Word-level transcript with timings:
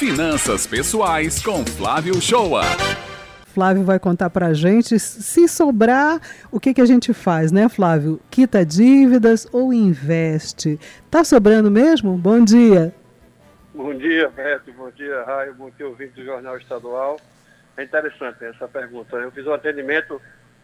Finanças 0.00 0.66
Pessoais 0.66 1.42
com 1.42 1.62
Flávio 1.62 2.18
Shoa. 2.22 2.62
Flávio 3.48 3.84
vai 3.84 3.98
contar 3.98 4.30
para 4.30 4.46
a 4.46 4.54
gente. 4.54 4.98
Se 4.98 5.46
sobrar, 5.46 6.18
o 6.50 6.58
que, 6.58 6.72
que 6.72 6.80
a 6.80 6.86
gente 6.86 7.12
faz, 7.12 7.52
né, 7.52 7.68
Flávio? 7.68 8.18
Quita 8.30 8.64
dívidas 8.64 9.46
ou 9.52 9.74
investe? 9.74 10.80
Tá 11.10 11.22
sobrando 11.22 11.70
mesmo? 11.70 12.16
Bom 12.16 12.42
dia. 12.42 12.94
Bom 13.74 13.94
dia, 13.94 14.30
Beto. 14.30 14.72
Bom 14.72 14.90
dia, 14.90 15.22
Raio. 15.22 15.52
Bom 15.52 15.70
dia, 15.76 15.86
ouvinte 15.86 16.14
do 16.14 16.24
Jornal 16.24 16.56
Estadual. 16.56 17.20
É 17.76 17.84
interessante 17.84 18.42
essa 18.42 18.66
pergunta. 18.66 19.16
Eu 19.16 19.30
fiz 19.30 19.46
um 19.46 19.52
atendimento 19.52 20.18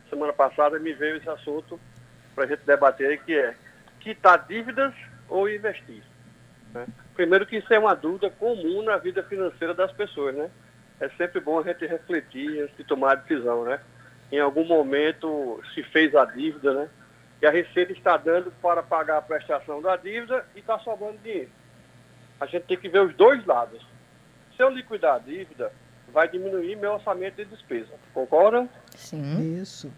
semana 0.09 0.32
passada 0.32 0.79
e 0.79 0.80
me 0.80 0.95
veio 0.95 1.18
esse 1.18 1.29
assunto 1.29 1.79
para 2.34 2.45
a 2.45 2.46
gente 2.46 2.62
debater, 2.64 3.21
que 3.23 3.34
é 3.37 3.55
quitar 4.00 4.46
dívidas 4.48 4.95
ou 5.29 5.46
investir. 5.46 6.03
Né? 6.73 6.87
Primeiro 7.17 7.46
que 7.46 7.57
isso 7.57 7.73
é 7.73 7.79
uma 7.79 7.95
dúvida 7.95 8.29
comum 8.29 8.83
na 8.83 8.98
vida 8.98 9.23
financeira 9.23 9.73
das 9.73 9.91
pessoas, 9.91 10.35
né? 10.35 10.51
É 11.01 11.09
sempre 11.11 11.41
bom 11.41 11.59
a 11.59 11.62
gente 11.62 11.87
refletir 11.87 12.62
antes 12.62 12.77
de 12.77 12.84
tomar 12.84 13.12
a 13.12 13.15
decisão, 13.16 13.65
né? 13.65 13.80
Em 14.30 14.39
algum 14.39 14.65
momento 14.65 15.61
se 15.75 15.83
fez 15.83 16.15
a 16.15 16.27
dívida, 16.27 16.75
né? 16.75 16.89
E 17.41 17.47
a 17.47 17.51
Receita 17.51 17.92
está 17.92 18.19
dando 18.19 18.52
para 18.62 18.83
pagar 18.83 19.16
a 19.16 19.23
prestação 19.23 19.80
da 19.80 19.97
dívida 19.97 20.45
e 20.55 20.61
está 20.61 20.79
sobrando 20.79 21.19
dinheiro. 21.19 21.51
A 22.39 22.45
gente 22.45 22.65
tem 22.65 22.77
que 22.77 22.89
ver 22.89 23.01
os 23.01 23.15
dois 23.15 23.45
lados. 23.47 23.84
Se 24.55 24.62
eu 24.62 24.69
liquidar 24.69 25.17
a 25.17 25.19
dívida, 25.19 25.73
vai 26.12 26.28
diminuir 26.28 26.77
meu 26.77 26.92
orçamento 26.92 27.37
de 27.37 27.47
despesa. 27.47 27.92
Concordam? 28.12 28.69
Sim. 28.95 29.61
Isso. 29.61 29.92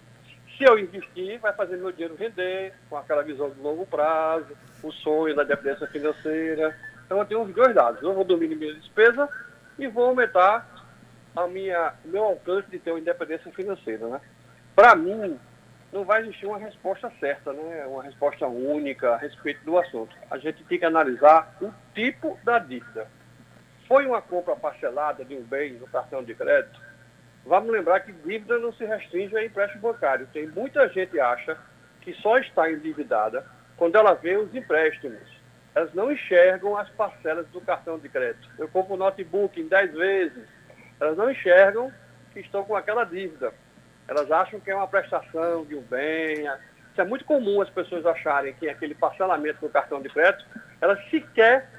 Se 0.57 0.65
eu 0.65 0.79
investir, 0.79 1.39
vai 1.39 1.53
fazer 1.53 1.77
meu 1.77 1.91
dinheiro 1.91 2.17
render, 2.17 2.75
com 2.89 2.97
aquela 2.97 3.23
visão 3.23 3.51
de 3.51 3.61
longo 3.61 3.87
prazo, 3.87 4.57
o 4.83 4.93
sonho 4.93 5.35
da 5.35 5.45
dependência 5.45 5.87
financeira. 5.89 6.77
Então 7.09 7.19
eu 7.19 7.25
tenho 7.25 7.41
os 7.41 7.55
dois 7.55 7.75
lados. 7.75 8.03
Eu 8.03 8.13
vou 8.13 8.23
diminuir 8.23 8.55
minha 8.57 8.75
despesa 8.75 9.27
e 9.79 9.87
vou 9.87 10.05
aumentar 10.05 10.69
a 11.35 11.47
minha, 11.47 11.95
o 12.05 12.09
meu 12.09 12.23
alcance 12.23 12.71
de 12.71 12.79
ter 12.79 12.91
uma 12.91 13.01
independência 13.01 13.51
financeira. 13.53 14.07
Né? 14.07 14.21
Para 14.77 14.95
mim, 14.95 15.41
não 15.91 16.05
vai 16.05 16.21
existir 16.21 16.45
uma 16.45 16.59
resposta 16.59 17.11
certa, 17.19 17.51
né? 17.55 17.87
uma 17.87 18.03
resposta 18.03 18.47
única 18.47 19.15
a 19.15 19.17
respeito 19.17 19.65
do 19.65 19.79
assunto. 19.79 20.15
A 20.31 20.37
gente 20.37 20.63
tem 20.65 20.79
que 20.79 20.85
analisar 20.85 21.57
o 21.63 21.73
tipo 21.95 22.39
da 22.45 22.59
dívida. 22.59 23.09
Foi 23.87 24.05
uma 24.05 24.21
compra 24.21 24.55
parcelada 24.55 25.25
de 25.25 25.35
um 25.35 25.43
bem 25.43 25.73
no 25.73 25.87
cartão 25.87 26.23
de 26.23 26.35
crédito? 26.35 26.79
Vamos 27.47 27.71
lembrar 27.71 28.01
que 28.01 28.13
dívida 28.13 28.59
não 28.59 28.71
se 28.75 28.85
restringe 28.85 29.35
a 29.35 29.43
empréstimo 29.43 29.81
bancário. 29.81 30.29
Tem 30.31 30.47
muita 30.47 30.87
gente 30.91 31.19
acha 31.19 31.57
que 32.03 32.13
só 32.13 32.37
está 32.37 32.71
endividada 32.71 33.47
quando 33.79 33.97
ela 33.97 34.13
vê 34.13 34.37
os 34.37 34.55
empréstimos. 34.55 35.38
Elas 35.79 35.95
não 35.95 36.11
enxergam 36.11 36.77
as 36.77 36.89
parcelas 36.91 37.47
do 37.51 37.61
cartão 37.61 38.01
de 38.01 38.09
crédito. 38.09 38.51
Eu 38.59 38.67
compro 38.67 38.95
um 38.95 38.97
notebook 38.97 39.61
em 39.61 39.69
10 39.69 39.93
vezes. 39.93 40.45
Elas 40.99 41.17
não 41.17 41.31
enxergam 41.31 41.93
que 42.33 42.41
estão 42.41 42.65
com 42.65 42.75
aquela 42.75 43.05
dívida. 43.05 43.55
Elas 44.09 44.29
acham 44.33 44.59
que 44.59 44.73
é 44.73 44.75
uma 44.75 44.89
prestação 44.89 45.65
de 45.65 45.77
um 45.77 45.83
bem. 45.83 46.49
Isso 46.91 47.01
é 47.01 47.05
muito 47.05 47.25
comum 47.25 47.63
as 47.63 47.71
pessoas 47.71 48.05
acharem 48.05 48.55
que 48.55 48.69
aquele 48.69 48.93
parcelamento 48.93 49.61
do 49.61 49.69
cartão 49.69 50.03
de 50.03 50.09
crédito, 50.09 50.45
elas 50.81 50.99
sequer 51.11 51.71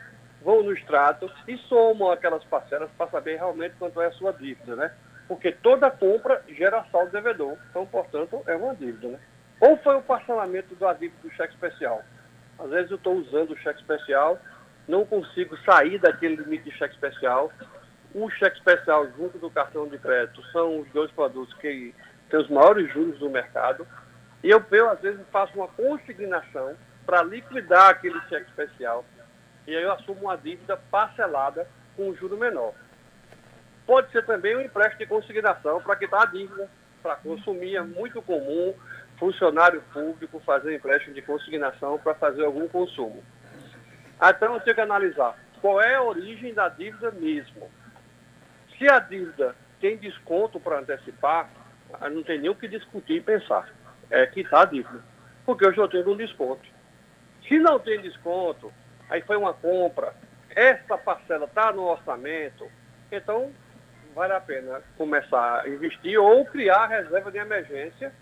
vão 0.42 0.64
no 0.64 0.72
extrato 0.72 1.30
e 1.46 1.58
somam 1.68 2.10
aquelas 2.10 2.46
parcelas 2.46 2.90
para 2.98 3.12
saber 3.12 3.36
realmente 3.36 3.76
quanto 3.78 4.02
é 4.02 4.06
a 4.06 4.12
sua 4.14 4.32
dívida, 4.32 4.78
né? 4.78 4.94
porque 5.28 5.52
toda 5.52 5.92
compra 5.92 6.42
gera 6.48 6.86
saldo 6.90 7.12
devedor. 7.12 7.58
Então, 7.70 7.86
portanto, 7.86 8.42
é 8.48 8.56
uma 8.56 8.74
dívida. 8.74 9.10
Né? 9.10 9.20
Ou 9.60 9.76
foi 9.80 9.98
o 9.98 10.02
parcelamento 10.02 10.74
da 10.76 10.94
dívida 10.94 11.22
do 11.22 11.30
cheque 11.32 11.54
especial. 11.54 12.02
Às 12.60 12.70
vezes 12.70 12.92
eu 12.92 12.98
estou 12.98 13.16
usando 13.16 13.52
o 13.52 13.58
cheque 13.58 13.80
especial, 13.80 14.40
não 14.88 15.06
consigo 15.06 15.58
sair 15.60 15.98
daquele 15.98 16.36
limite 16.36 16.66
de 16.66 16.78
cheque 16.78 16.94
especial. 16.94 17.52
O 18.14 18.30
cheque 18.32 18.58
especial 18.58 19.08
junto 19.18 19.38
do 19.38 19.50
cartão 19.50 19.88
de 19.88 19.98
crédito 19.98 20.44
são 20.52 20.80
os 20.80 20.90
dois 20.90 21.12
produtos 21.12 21.54
que 21.56 21.94
têm 22.30 22.40
os 22.40 22.50
maiores 22.50 22.92
juros 22.92 23.20
do 23.20 23.30
mercado. 23.30 23.88
E 24.44 24.50
eu, 24.50 24.64
eu 24.72 24.90
às 24.90 25.00
vezes, 25.00 25.22
faço 25.32 25.54
uma 25.56 25.68
consignação 25.68 26.76
para 27.06 27.24
liquidar 27.24 27.90
aquele 27.90 28.20
cheque 28.28 28.50
especial. 28.50 29.06
E 29.68 29.76
aí 29.76 29.84
eu 29.84 29.92
assumo 29.92 30.22
uma 30.22 30.36
dívida 30.36 30.78
parcelada 30.90 31.68
com 31.96 32.10
um 32.10 32.16
juro 32.16 32.38
menor. 32.38 32.74
Pode 33.86 34.12
ser 34.12 34.26
também 34.26 34.56
um 34.56 34.62
empréstimo 34.62 35.00
de 35.00 35.06
consignação 35.06 35.82
para 35.82 35.96
quitar 35.96 36.24
a 36.24 36.26
dívida, 36.26 36.70
para 37.02 37.16
consumir. 37.16 37.76
É 37.76 37.82
muito 37.82 38.22
comum 38.22 38.74
funcionário 39.20 39.84
público 39.94 40.40
fazer 40.40 40.76
empréstimo 40.76 41.14
de 41.14 41.22
consignação 41.22 42.00
para 42.00 42.16
fazer 42.16 42.46
algum 42.46 42.68
consumo. 42.68 43.22
Então 44.16 44.54
eu 44.54 44.62
tenho 44.62 44.76
que 44.76 44.82
analisar 44.82 45.38
qual 45.62 45.82
é 45.82 45.96
a 45.96 46.02
origem 46.02 46.54
da 46.54 46.70
dívida 46.70 47.12
mesmo. 47.12 47.70
Se 48.78 48.90
a 48.90 49.00
dívida 49.00 49.56
tem 49.82 49.98
desconto 49.98 50.60
para 50.60 50.80
antecipar, 50.80 51.50
não 52.12 52.24
tem 52.24 52.40
nem 52.40 52.50
o 52.50 52.56
que 52.56 52.68
discutir 52.68 53.18
e 53.18 53.22
pensar. 53.22 53.70
É 54.10 54.26
quitar 54.26 54.62
a 54.62 54.66
dívida. 54.66 55.04
Porque 55.46 55.66
eu 55.66 55.74
já 55.74 55.88
tenho 55.88 56.10
um 56.10 56.18
desconto. 56.18 56.68
Se 57.48 57.60
não 57.60 57.80
tem 57.80 58.02
desconto, 58.02 58.72
aí 59.10 59.22
foi 59.22 59.36
uma 59.36 59.54
compra, 59.54 60.14
essa 60.56 60.98
parcela 60.98 61.46
está 61.46 61.72
no 61.72 61.84
orçamento, 61.84 62.68
então 63.12 63.52
vale 64.16 64.34
a 64.34 64.40
pena 64.40 64.82
começar 64.98 65.62
a 65.62 65.70
investir 65.70 66.20
ou 66.20 66.46
criar 66.46 66.88
reserva 66.88 67.32
de 67.32 67.38
emergência 67.38 68.14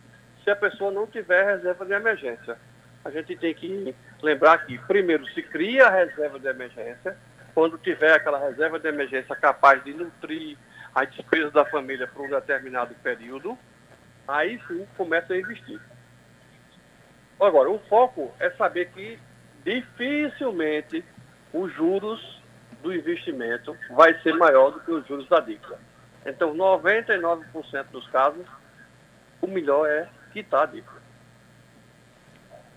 se 0.47 0.51
a 0.51 0.55
pessoa 0.55 0.89
não 0.89 1.05
tiver 1.05 1.45
reserva 1.45 1.85
de 1.85 1.91
emergência. 1.91 2.57
A 3.03 3.11
gente 3.11 3.35
tem 3.35 3.53
que 3.53 3.93
lembrar 4.21 4.65
que, 4.65 4.77
primeiro, 4.77 5.27
se 5.33 5.43
cria 5.43 5.87
a 5.87 5.89
reserva 5.89 6.39
de 6.39 6.47
emergência, 6.47 7.17
quando 7.53 7.77
tiver 7.77 8.13
aquela 8.13 8.39
reserva 8.39 8.79
de 8.79 8.87
emergência 8.87 9.35
capaz 9.35 9.83
de 9.83 9.93
nutrir 9.93 10.57
as 10.95 11.13
despesas 11.13 11.51
da 11.51 11.65
família 11.65 12.07
por 12.07 12.25
um 12.25 12.29
determinado 12.29 12.95
período, 13.03 13.57
aí 14.25 14.57
sim 14.69 14.87
começa 14.95 15.33
a 15.33 15.37
investir. 15.37 15.81
Agora, 17.41 17.69
o 17.69 17.79
foco 17.89 18.33
é 18.39 18.49
saber 18.51 18.89
que 18.91 19.19
dificilmente 19.65 21.03
os 21.51 21.73
juros 21.73 22.41
do 22.81 22.95
investimento 22.95 23.75
vai 23.89 24.17
ser 24.21 24.33
maior 24.37 24.71
do 24.71 24.79
que 24.79 24.91
os 24.91 25.05
juros 25.07 25.27
da 25.27 25.41
dívida. 25.41 25.77
Então, 26.25 26.55
99% 26.55 27.87
dos 27.91 28.07
casos, 28.07 28.45
o 29.41 29.47
melhor 29.47 29.85
é 29.89 30.07
quitar 30.37 30.63
a 30.63 30.65
dívida. 30.67 30.97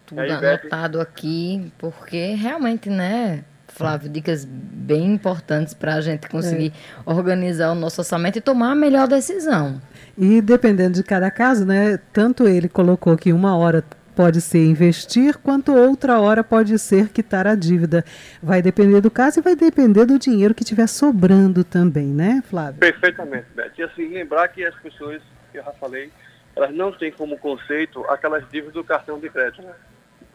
Tudo 0.07 0.21
Aí, 0.21 0.31
anotado 0.31 1.01
aqui, 1.01 1.73
porque 1.79 2.35
realmente, 2.35 2.89
né, 2.89 3.45
Flávio, 3.69 4.09
dicas 4.09 4.45
bem 4.45 5.13
importantes 5.13 5.75
para 5.75 5.95
a 5.95 6.01
gente 6.01 6.29
conseguir 6.29 6.73
é. 7.07 7.11
organizar 7.11 7.71
o 7.71 7.75
nosso 7.75 8.01
orçamento 8.01 8.37
e 8.37 8.41
tomar 8.41 8.73
a 8.73 8.75
melhor 8.75 9.07
decisão. 9.07 9.81
E 10.19 10.41
dependendo 10.41 10.95
de 10.95 11.05
cada 11.05 11.31
caso, 11.31 11.65
né, 11.65 11.99
tanto 12.13 12.49
ele 12.49 12.69
colocou 12.69 13.17
que 13.17 13.33
uma 13.33 13.57
hora 13.57 13.85
pode 14.17 14.41
ser 14.41 14.65
investir, 14.67 15.39
quanto 15.39 15.73
outra 15.73 16.19
hora 16.19 16.43
pode 16.43 16.77
ser 16.79 17.11
quitar 17.11 17.47
a 17.47 17.55
dívida. 17.55 18.05
Vai 18.43 18.61
depender 18.61 19.01
do 19.01 19.11
caso 19.11 19.39
e 19.39 19.43
vai 19.43 19.55
depender 19.55 20.05
do 20.05 20.19
dinheiro 20.19 20.55
que 20.55 20.63
estiver 20.63 20.89
sobrando 20.89 21.63
também, 21.63 22.09
né, 22.09 22.43
Flávio? 22.47 22.81
Perfeitamente, 22.81 23.47
Beth. 23.55 23.73
E 23.79 23.83
assim, 23.83 24.09
lembrar 24.09 24.49
que 24.49 24.65
as 24.65 24.75
pessoas, 24.77 25.23
que 25.53 25.59
eu 25.59 25.65
já 25.65 25.73
falei, 25.73 26.11
elas 26.55 26.75
não 26.75 26.93
têm 26.93 27.13
como 27.13 27.39
conceito 27.39 28.05
aquelas 28.07 28.43
dívidas 28.49 28.75
do 28.75 28.85
cartão 28.85 29.19
de 29.19 29.29
crédito. 29.29 29.65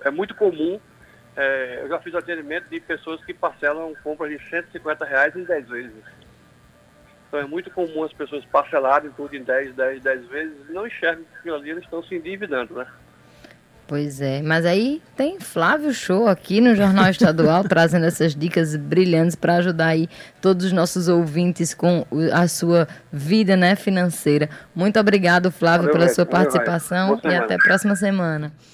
É 0.04 0.10
muito 0.10 0.36
comum, 0.36 0.80
é, 1.36 1.80
eu 1.82 1.90
já 1.90 2.00
fiz 2.00 2.16
atendimento 2.16 2.70
de 2.70 2.80
pessoas 2.80 3.24
que 3.24 3.34
parcelam 3.34 3.94
compras 4.04 4.30
de 4.30 4.50
150 4.50 5.06
reais 5.06 5.36
em 5.36 5.44
10 5.44 5.68
vezes. 5.68 6.04
Então 7.28 7.40
é 7.40 7.46
muito 7.46 7.70
comum 7.72 8.04
as 8.04 8.14
pessoas 8.14 8.46
parcelarem 8.46 9.12
tudo 9.12 9.36
em 9.36 9.44
10, 9.44 9.76
10, 9.76 10.02
10 10.02 10.28
vezes 10.28 10.70
e 10.70 10.72
não 10.72 10.88
enxergam 10.88 11.26
que 11.42 11.50
ali 11.50 11.72
eles 11.72 11.84
estão 11.84 12.02
se 12.04 12.16
endividando, 12.16 12.76
né? 12.76 12.88
Pois 13.88 14.20
é, 14.20 14.42
mas 14.42 14.66
aí 14.66 15.00
tem 15.16 15.40
Flávio 15.40 15.94
Show 15.94 16.28
aqui 16.28 16.60
no 16.60 16.76
Jornal 16.76 17.08
Estadual 17.12 17.64
trazendo 17.70 18.08
essas 18.08 18.34
dicas 18.34 18.76
brilhantes 18.76 19.36
para 19.36 19.58
ajudar 19.58 19.88
aí 19.88 20.10
todos 20.42 20.66
os 20.66 20.72
nossos 20.72 21.08
ouvintes 21.08 21.72
com 21.72 22.04
a 22.34 22.48
sua 22.48 22.88
vida 23.14 23.56
né, 23.56 23.76
financeira. 23.76 24.50
Muito 24.74 25.00
obrigado, 25.00 25.52
Flávio, 25.52 25.88
Valeu, 25.88 26.00
pela 26.00 26.14
sua 26.14 26.26
participação 26.26 27.20
e 27.24 27.36
até 27.36 27.56
a 27.56 27.60
próxima 27.60 27.96
semana. 27.96 28.52